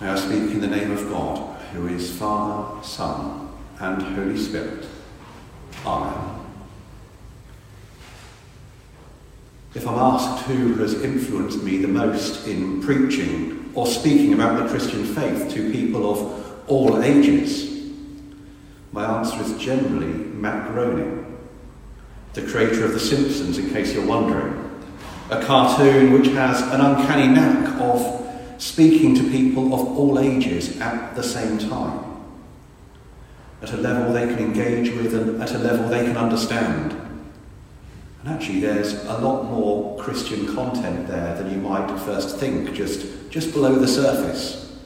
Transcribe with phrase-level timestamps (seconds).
[0.00, 4.86] May I speak in the name of God, who is Father, Son, and Holy Spirit.
[5.84, 6.40] Amen.
[9.74, 14.68] If I'm asked who has influenced me the most in preaching or speaking about the
[14.70, 17.92] Christian faith to people of all ages,
[18.92, 21.38] my answer is generally Matt Groening,
[22.32, 24.66] the creator of The Simpsons, in case you're wondering.
[25.30, 28.19] A cartoon which has an uncanny knack of
[28.60, 32.04] speaking to people of all ages at the same time,
[33.62, 36.92] at a level they can engage with and at a level they can understand.
[38.22, 43.30] And actually, there's a lot more Christian content there than you might first think, just,
[43.30, 44.78] just below the surface.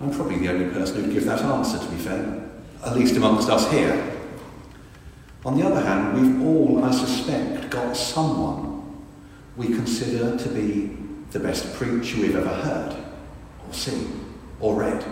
[0.00, 2.48] I'm probably the only person who'd give that answer, to be fair,
[2.82, 4.16] at least amongst us here.
[5.44, 9.04] On the other hand, we've all, I suspect, got someone
[9.58, 10.96] we consider to be
[11.30, 12.96] the best preacher we've ever heard,
[13.66, 14.24] or seen,
[14.60, 15.04] or read.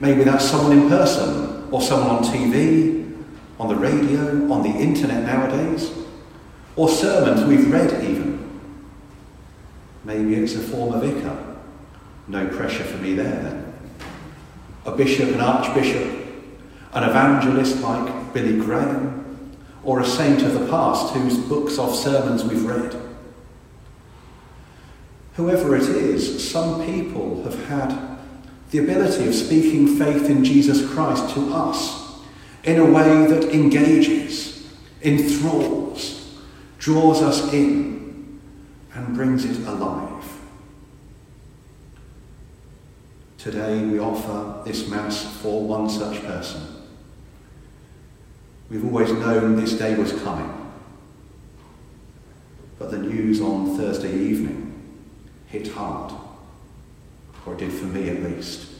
[0.00, 3.22] Maybe that's someone in person, or someone on TV,
[3.58, 5.90] on the radio, on the internet nowadays,
[6.76, 8.60] or sermons we've read even.
[10.04, 11.56] Maybe it's a former vicar.
[12.26, 13.74] No pressure for me there then.
[14.86, 16.06] A bishop, an archbishop,
[16.92, 22.44] an evangelist like Billy Graham, or a saint of the past whose books of sermons
[22.44, 22.94] we've read.
[25.34, 28.18] Whoever it is, some people have had
[28.70, 32.20] the ability of speaking faith in Jesus Christ to us
[32.62, 36.38] in a way that engages, enthralls,
[36.78, 38.40] draws us in,
[38.94, 40.24] and brings it alive.
[43.36, 46.62] Today we offer this Mass for one such person.
[48.70, 50.72] We've always known this day was coming,
[52.78, 54.63] but the news on Thursday evening
[55.48, 56.12] hit hard,
[57.46, 58.70] or it did for me at least.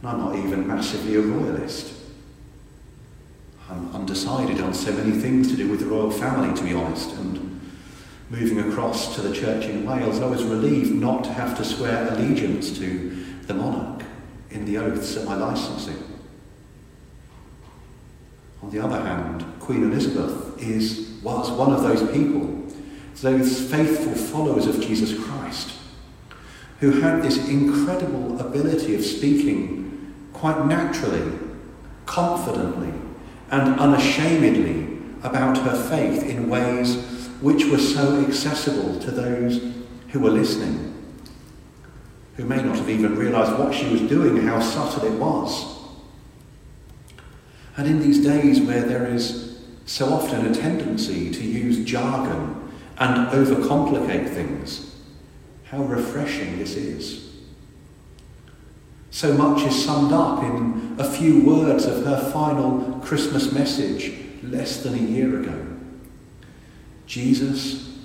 [0.00, 1.94] And I'm not even massively a royalist.
[3.68, 7.12] I'm undecided on so many things to do with the royal family, to be honest,
[7.16, 7.60] and
[8.30, 12.08] moving across to the church in Wales, I was relieved not to have to swear
[12.12, 14.02] allegiance to the monarch
[14.50, 16.02] in the oaths at my licensing.
[18.62, 22.67] On the other hand, Queen Elizabeth is, was one of those people
[23.20, 25.72] those faithful followers of Jesus Christ,
[26.80, 31.36] who had this incredible ability of speaking quite naturally,
[32.06, 32.92] confidently,
[33.50, 36.96] and unashamedly about her faith in ways
[37.40, 39.72] which were so accessible to those
[40.08, 40.94] who were listening,
[42.36, 45.76] who may not have even realized what she was doing, how subtle it was.
[47.76, 52.57] And in these days where there is so often a tendency to use jargon
[52.98, 54.96] and overcomplicate things.
[55.64, 57.28] How refreshing this is.
[59.10, 64.82] So much is summed up in a few words of her final Christmas message less
[64.82, 65.66] than a year ago.
[67.06, 67.98] Jesus,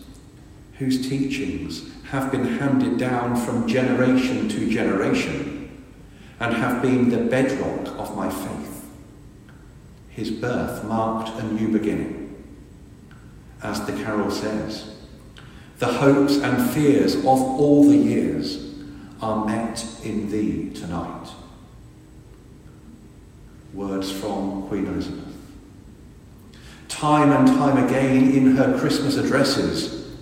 [0.77, 5.83] whose teachings have been handed down from generation to generation
[6.39, 8.85] and have been the bedrock of my faith.
[10.09, 12.22] His birth marked a new beginning
[13.63, 14.93] as the carol says.
[15.79, 18.73] The hopes and fears of all the years
[19.21, 21.29] are met in thee tonight.
[23.73, 25.23] Words from Queen Elizabeth.
[26.89, 30.15] Time and time again in her Christmas addresses,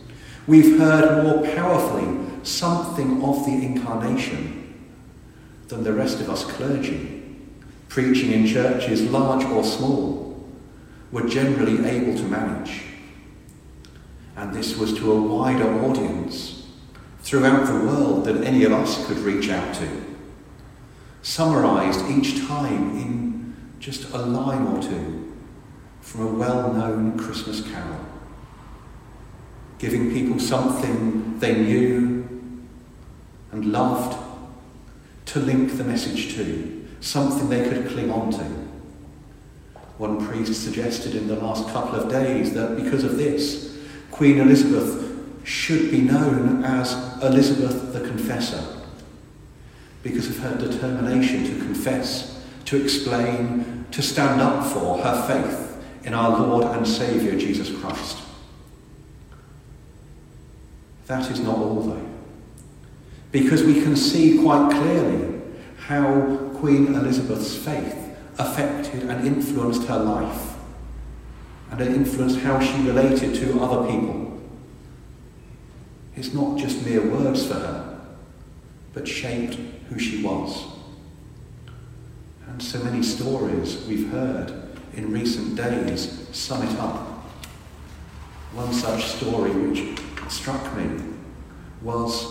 [0.48, 4.88] we've heard more powerfully something of the incarnation
[5.68, 7.24] than the rest of us clergy,
[7.90, 10.50] preaching in churches large or small,
[11.12, 12.91] were generally able to manage
[14.36, 16.68] and this was to a wider audience
[17.22, 20.16] throughout the world than any of us could reach out to.
[21.22, 25.34] Summarized each time in just a line or two
[26.02, 28.06] from a well known Christmas carol,
[29.78, 32.22] giving people something they knew
[33.52, 34.18] and loved
[35.26, 38.44] to link the message to, something they could cling on to.
[39.98, 43.71] One priest suggested in the last couple of days that because of this,
[44.12, 45.02] Queen Elizabeth
[45.44, 46.94] should be known as
[47.24, 48.64] Elizabeth the Confessor
[50.04, 56.14] because of her determination to confess, to explain, to stand up for her faith in
[56.14, 58.18] our Lord and Saviour Jesus Christ.
[61.08, 62.10] That is not all, though,
[63.32, 65.42] because we can see quite clearly
[65.78, 67.98] how Queen Elizabeth's faith
[68.38, 70.51] affected and influenced her life
[71.72, 74.40] and it influenced how she related to other people.
[76.18, 78.00] It's not just mere words for her,
[78.94, 79.58] but shaped
[79.90, 80.66] who she was.
[82.48, 84.52] And so many stories we've heard
[84.96, 87.08] in recent days sum it up.
[88.54, 89.98] One such story which
[90.30, 91.02] struck me
[91.82, 92.26] was,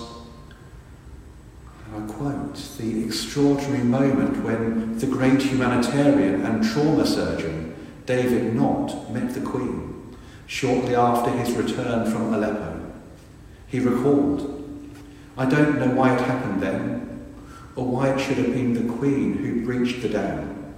[1.86, 7.59] and I quote, the extraordinary moment when the great humanitarian and trauma surgeon
[8.10, 10.16] David Nott met the Queen
[10.48, 12.90] shortly after his return from Aleppo.
[13.68, 14.66] He recalled,
[15.38, 17.24] I don't know why it happened then,
[17.76, 20.74] or why it should have been the Queen who breached the dam.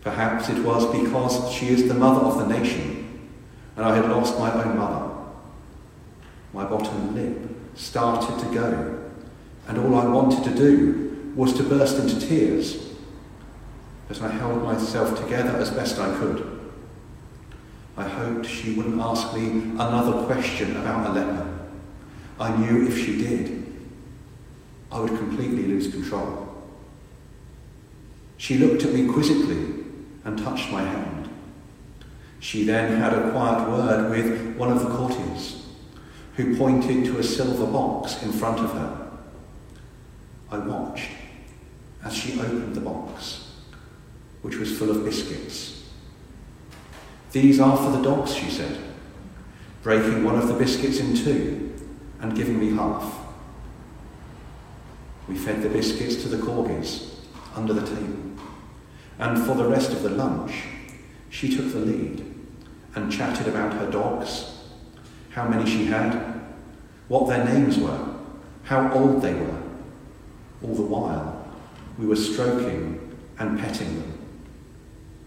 [0.00, 3.20] Perhaps it was because she is the mother of the nation,
[3.76, 5.14] and I had lost my own mother.
[6.54, 8.98] My bottom lip started to go,
[9.68, 12.89] and all I wanted to do was to burst into tears.
[14.10, 16.58] But I held myself together as best I could.
[17.96, 21.46] I hoped she wouldn't ask me another question about Aleppo.
[22.40, 23.72] I knew if she did,
[24.90, 26.48] I would completely lose control.
[28.36, 29.84] She looked at me quizzically
[30.24, 31.30] and touched my hand.
[32.40, 35.68] She then had a quiet word with one of the courtiers,
[36.34, 39.10] who pointed to a silver box in front of her.
[40.50, 41.10] I watched
[42.04, 43.39] as she opened the box,
[44.42, 45.84] which was full of biscuits.
[47.32, 48.78] These are for the dogs, she said,
[49.82, 51.74] breaking one of the biscuits in two
[52.20, 53.14] and giving me half.
[55.28, 57.14] We fed the biscuits to the corgis
[57.54, 58.18] under the table.
[59.18, 60.64] And for the rest of the lunch,
[61.28, 62.24] she took the lead
[62.94, 64.58] and chatted about her dogs,
[65.30, 66.14] how many she had,
[67.08, 68.14] what their names were,
[68.64, 69.62] how old they were.
[70.62, 71.48] All the while,
[71.98, 74.09] we were stroking and petting them,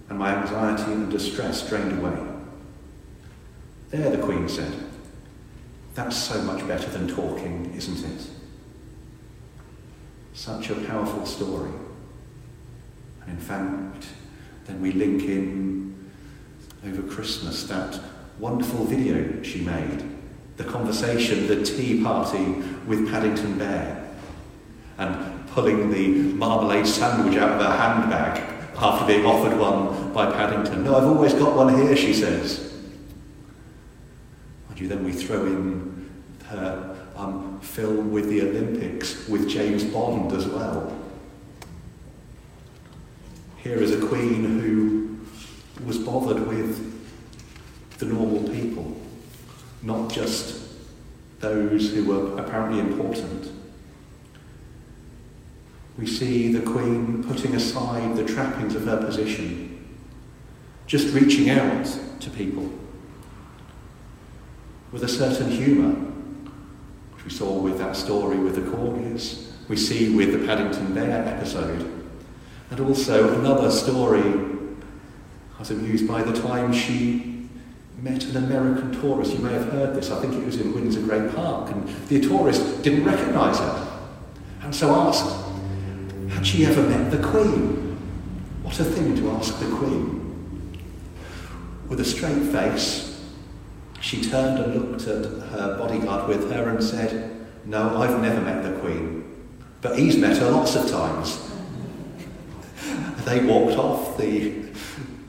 [0.10, 2.18] and my anxiety and distress drained away.
[3.90, 4.74] There, the Queen said,
[5.94, 8.28] that's so much better than talking, isn't it?
[10.34, 11.72] Such a powerful story.
[13.22, 14.08] And in fact,
[14.66, 16.10] then we link in
[16.86, 18.00] over Christmas that
[18.40, 20.04] wonderful video she made,
[20.58, 22.44] the conversation, the tea party
[22.88, 24.10] with Paddington Bear,
[24.98, 30.84] and pulling the marmalade sandwich out of her handbag after being offered one by Paddington.
[30.84, 32.74] No, I've always got one here, she says.
[34.70, 36.10] And you then we throw in
[36.46, 40.98] her um, film with the Olympics with James Bond as well.
[43.58, 46.92] Here is a queen who was bothered with
[48.00, 49.00] the normal people,
[49.82, 50.62] not just
[51.40, 53.52] those who were apparently important.
[55.98, 59.96] We see the Queen putting aside the trappings of her position,
[60.88, 61.86] just reaching out
[62.20, 62.72] to people
[64.92, 65.94] with a certain humour,
[67.16, 71.28] which we saw with that story with the corgis, we see with the Paddington Bear
[71.28, 72.08] episode,
[72.70, 74.22] and also another story
[75.56, 77.50] I was amused by the time she
[78.02, 79.34] met an American tourist.
[79.34, 82.20] You may have heard this, I think it was in Windsor Great Park, and the
[82.20, 84.02] tourist didn't recognise her,
[84.62, 85.43] and so asked,
[86.34, 87.96] had she ever met the Queen?
[88.64, 90.80] What a thing to ask the Queen.
[91.88, 93.22] With a straight face,
[94.02, 98.64] she turned and looked at her bodyguard with her and said, No, I've never met
[98.64, 99.24] the Queen,
[99.82, 101.40] but he's met her lots of times.
[103.26, 104.18] they walked off.
[104.18, 104.64] The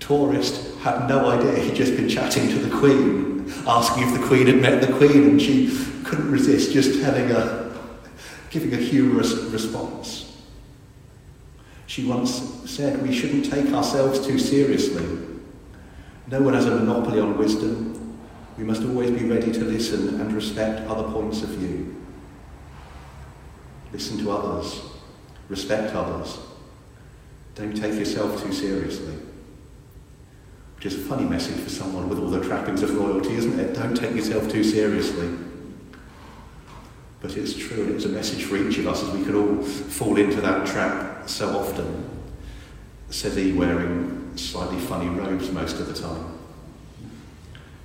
[0.01, 4.47] tourist had no idea he'd just been chatting to the Queen, asking if the Queen
[4.47, 5.69] had met the Queen, and she
[6.05, 7.73] couldn't resist just telling a,
[8.51, 10.24] giving a humorous response.
[11.95, 15.07] She once said we shouldn't take ourselves too seriously.
[16.27, 18.19] No one has a monopoly on wisdom.
[18.59, 21.95] We must always be ready to listen and respect other points of view.
[23.93, 24.81] Listen to others.
[25.49, 26.41] Respect others.
[27.55, 29.15] Don't take yourself too seriously.
[30.75, 33.73] Which is a funny message for someone with all the trappings of royalty, isn't it?
[33.73, 35.29] Don't take yourself too seriously.
[37.21, 39.63] But it's true, and it's a message for each of us as we can all
[39.63, 42.11] fall into that trap so often.
[43.11, 46.39] Says he wearing slightly funny robes most of the time.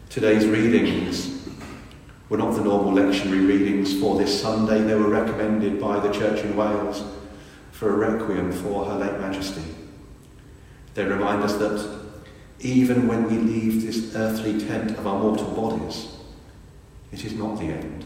[0.10, 1.48] Today's readings
[2.29, 4.81] were not the normal lectionary readings for this Sunday.
[4.81, 7.03] They were recommended by the Church in Wales
[7.72, 9.63] for a requiem for Her late Majesty.
[10.96, 12.00] They remind us that
[12.60, 16.08] even when we leave this earthly tent of our mortal bodies,
[17.12, 18.05] it is not the end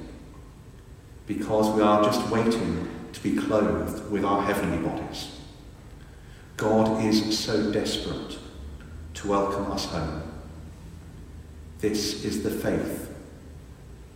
[1.25, 5.31] because we are just waiting to be clothed with our heavenly bodies.
[6.57, 8.37] God is so desperate
[9.13, 10.23] to welcome us home.
[11.79, 13.13] This is the faith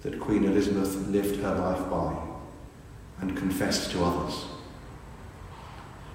[0.01, 2.16] that Queen Elizabeth lived her life by
[3.20, 4.46] and confessed to others.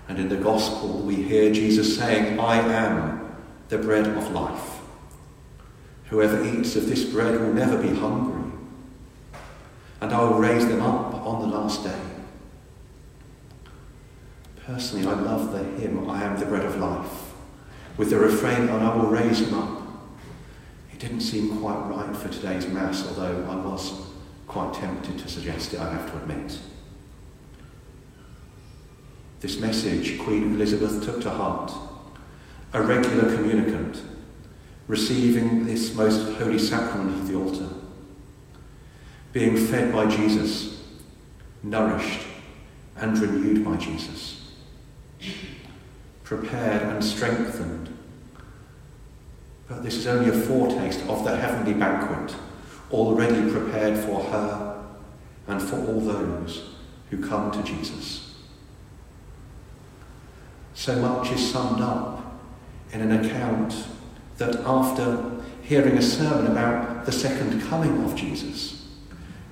[0.08, 3.36] And in the Gospel, we hear Jesus saying, I am
[3.68, 4.80] the bread of life.
[6.10, 8.52] Whoever eats of this bread will never be hungry,
[10.00, 12.11] and I will raise them up on the last day.
[14.72, 17.34] Personally, I love the hymn, I am the bread of life,
[17.98, 19.82] with the refrain, and I will raise him up.
[20.90, 23.92] It didn't seem quite right for today's Mass, although I was
[24.46, 26.58] quite tempted to suggest it, I have to admit.
[29.40, 31.70] This message Queen Elizabeth took to heart,
[32.72, 34.00] a regular communicant,
[34.88, 37.68] receiving this most holy sacrament of the altar,
[39.34, 40.82] being fed by Jesus,
[41.62, 42.22] nourished
[42.96, 44.41] and renewed by Jesus,
[46.24, 47.96] prepared and strengthened.
[49.68, 52.34] But this is only a foretaste of the heavenly banquet
[52.90, 54.84] already prepared for her
[55.46, 56.70] and for all those
[57.10, 58.34] who come to Jesus.
[60.74, 62.40] So much is summed up
[62.92, 63.86] in an account
[64.38, 65.30] that after
[65.62, 68.86] hearing a sermon about the second coming of Jesus,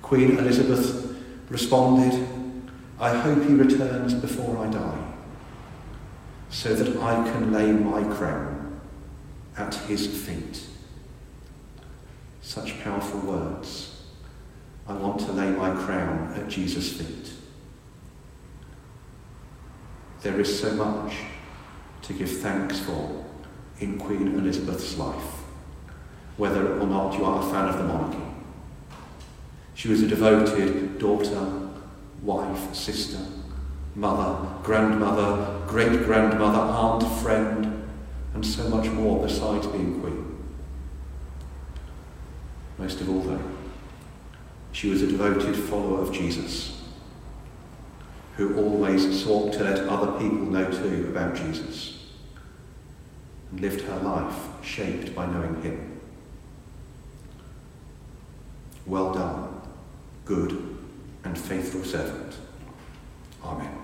[0.02, 1.16] Queen Elizabeth
[1.48, 2.26] responded,
[2.98, 5.09] I hope he returns before I die,
[6.50, 8.80] so that I can lay my crown
[9.56, 10.66] at his feet.
[12.42, 14.02] Such powerful words.
[14.88, 17.32] I want to lay my crown at Jesus' feet.
[20.22, 21.14] There is so much
[22.02, 23.24] to give thanks for
[23.78, 25.42] in Queen Elizabeth's life,
[26.36, 28.18] whether or not you are a fan of the monarchy.
[29.74, 31.70] She was a devoted daughter,
[32.22, 33.24] wife, sister,
[33.94, 37.88] mother, grandmother, great grandmother, aunt, friend,
[38.34, 40.38] and so much more besides being queen.
[42.78, 43.42] Most of all, though,
[44.72, 46.80] she was a devoted follower of Jesus
[48.36, 52.06] who always sought to let other people know too about Jesus
[53.50, 56.00] and lived her life shaped by knowing him.
[58.86, 59.60] Well done,
[60.24, 60.78] good
[61.24, 62.36] and faithful servant.
[63.44, 63.79] Amen.